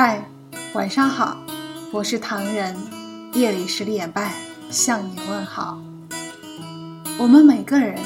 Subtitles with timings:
[0.00, 0.24] 嗨，
[0.74, 1.36] 晚上好，
[1.90, 2.76] 我是唐人。
[3.32, 4.32] 夜里十点半
[4.70, 5.76] 向你问好。
[7.18, 7.98] 我们每个人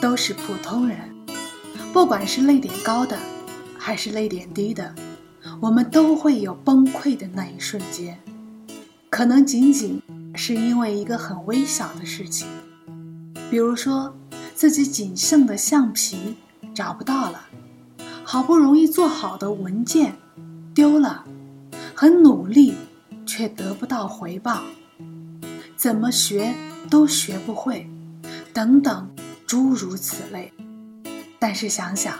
[0.00, 0.98] 都是普通人，
[1.92, 3.18] 不管是泪点高的，
[3.78, 4.94] 还是泪点低的，
[5.60, 8.18] 我们都会有崩溃的那一瞬间。
[9.10, 10.02] 可能仅仅
[10.34, 12.48] 是因为一个很微小的事情，
[13.50, 14.16] 比如说
[14.54, 16.36] 自己仅剩的橡皮
[16.74, 17.38] 找不到了，
[18.24, 20.16] 好不容易做好的文件
[20.74, 21.24] 丢了。
[21.96, 22.74] 很努力，
[23.24, 24.62] 却得不到回报，
[25.76, 26.52] 怎么学
[26.90, 27.88] 都学不会，
[28.52, 29.08] 等等，
[29.46, 30.52] 诸如此类。
[31.38, 32.18] 但是想想，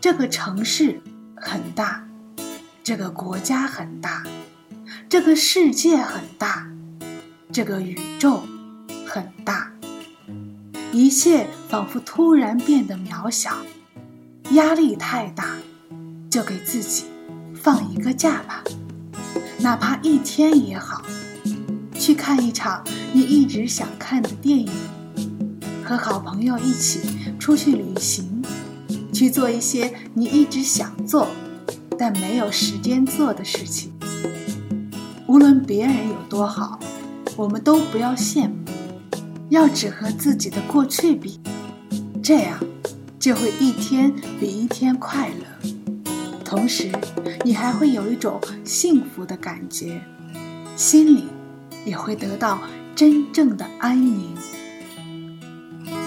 [0.00, 0.98] 这个城市
[1.36, 2.08] 很大，
[2.82, 4.24] 这个国家很大，
[5.10, 6.66] 这个世界很大，
[7.52, 8.42] 这个宇宙
[9.06, 9.70] 很大，
[10.90, 13.58] 一切仿佛突然变得渺小，
[14.52, 15.58] 压力太大，
[16.30, 17.04] 就给自己。
[17.64, 18.62] 放一个假吧，
[19.58, 21.02] 哪怕一天也好，
[21.98, 24.70] 去看一场你一直想看的电影，
[25.82, 27.00] 和好朋友一起
[27.38, 28.42] 出去旅行，
[29.14, 31.26] 去做一些你一直想做
[31.98, 33.90] 但没有时间做的事情。
[35.26, 36.78] 无论别人有多好，
[37.34, 38.56] 我们都不要羡慕，
[39.48, 41.40] 要只和自己的过去比，
[42.22, 42.58] 这样
[43.18, 45.34] 就会一天比一天快乐。
[46.54, 46.88] 同时，
[47.44, 50.00] 你还会有一种幸福的感觉，
[50.76, 51.24] 心里
[51.84, 52.60] 也会得到
[52.94, 54.36] 真正的安宁。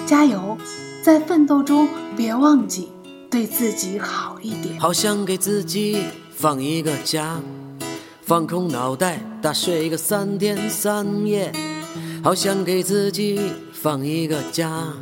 [0.05, 0.57] 加油，
[1.03, 2.87] 在奋斗中别忘记
[3.29, 4.79] 对自己好一点。
[4.79, 6.01] 好想给自己
[6.33, 7.41] 放一个假，
[8.21, 11.51] 放空脑袋，大睡个三天三夜。
[12.23, 13.37] 好想给自己
[13.73, 14.93] 放一个假，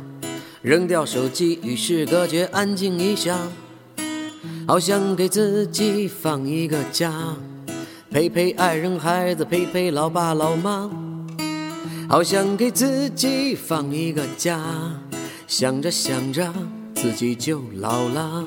[0.60, 3.38] 扔掉手机，与世隔绝，安静一下。
[4.68, 7.12] 好想给自己放一个假，
[8.10, 10.90] 陪陪爱人孩子，陪陪老爸老妈。
[12.08, 14.60] 好想给自己放一个假，
[15.46, 16.52] 想着想着
[16.96, 18.44] 自己就老了。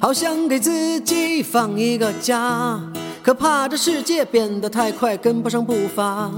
[0.00, 2.80] 好想给自己放一个假，
[3.22, 6.28] 可怕这世界变得太快，跟不上步伐。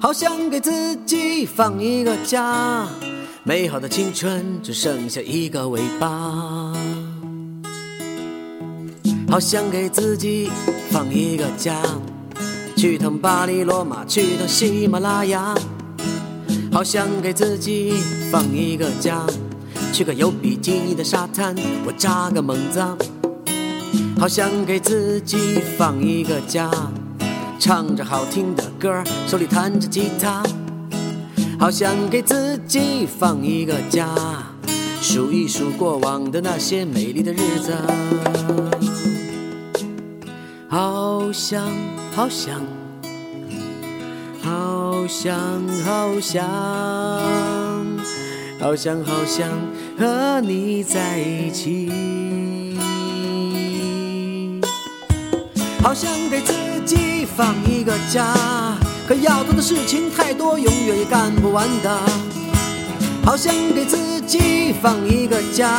[0.00, 2.88] 好想给自己放一个假，
[3.42, 6.72] 美好的青春只剩下一个尾巴。
[9.30, 10.50] 好想给自己
[10.90, 11.82] 放一个假，
[12.74, 15.54] 去趟巴黎罗马，去趟喜马拉雅。
[16.72, 17.92] 好想给自己
[18.32, 19.22] 放一个假，
[19.92, 21.54] 去个有比基尼的沙滩，
[21.86, 22.82] 我扎个猛子。
[24.18, 26.70] 好想给自己放一个假，
[27.58, 30.42] 唱着好听的歌，手里弹着吉他。
[31.60, 34.08] 好想给自己放一个假，
[35.02, 37.74] 数一数过往的那些美丽的日子。
[40.80, 41.60] 好想，
[42.14, 42.60] 好想，
[44.40, 45.36] 好想，
[45.84, 46.48] 好想，
[48.60, 49.48] 好想，好想
[49.98, 52.78] 和你在一起。
[55.82, 56.52] 好想给自
[56.86, 58.32] 己放一个假，
[59.08, 61.90] 可要做的事情太多，永远也干不完的。
[63.24, 65.76] 好想给自己放一个假，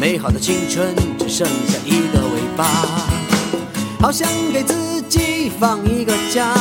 [0.00, 3.19] 美好的青春只剩下一个尾巴。
[4.00, 6.54] 好想给自己放一个假，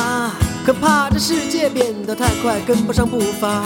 [0.65, 3.63] 可怕这世界变得太快，跟不上步伐。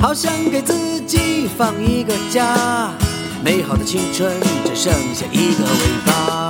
[0.00, 2.90] 好想给自己放一个假，
[3.44, 4.32] 美好的青春
[4.64, 6.45] 只剩下一个尾巴。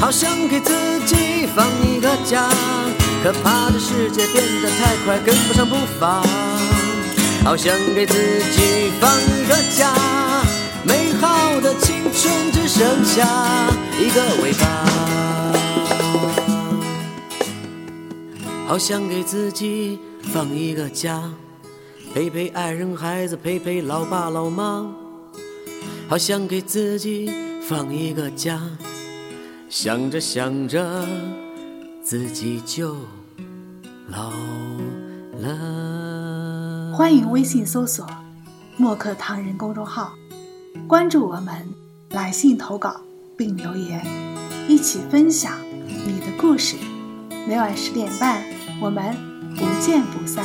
[0.00, 0.72] 好想给自
[1.06, 2.48] 己放一个假，
[3.22, 6.22] 可怕的世界变得太快，跟不上步伐。
[7.44, 8.14] 好想给自
[8.50, 9.92] 己放一个假，
[10.84, 13.26] 美好的青春只剩下
[14.00, 14.66] 一个尾巴。
[18.66, 19.98] 好想给自己
[20.32, 21.22] 放一个假，
[22.14, 24.86] 陪陪爱人孩子，陪陪老爸老妈。
[26.08, 27.30] 好想给自己
[27.68, 28.60] 放一个假。
[29.70, 31.06] 想着想着，
[32.02, 32.96] 自己就
[34.08, 34.32] 老
[35.38, 36.92] 了。
[36.92, 38.04] 欢迎微信搜索
[38.76, 40.12] “墨客唐人”公众号，
[40.88, 41.54] 关注我们，
[42.10, 43.00] 来信投稿
[43.38, 44.04] 并留言，
[44.66, 45.56] 一起分享
[45.86, 46.74] 你的故事。
[47.46, 48.42] 每晚十点半，
[48.82, 49.14] 我们
[49.54, 50.44] 不见不散。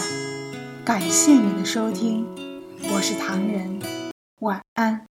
[0.85, 2.23] 感谢您的收听，
[2.93, 3.79] 我是唐人，
[4.41, 5.01] 晚安。